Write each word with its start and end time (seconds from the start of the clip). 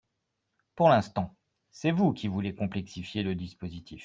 Pour 0.75 0.89
l’instant, 0.89 1.35
c’est 1.69 1.91
vous 1.91 2.11
qui 2.11 2.27
voulez 2.27 2.55
complexifier 2.55 3.21
le 3.21 3.35
dispositif 3.35 3.99